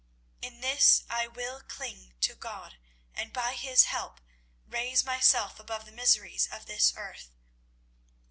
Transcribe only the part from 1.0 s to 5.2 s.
way I will cling to God and by His help raise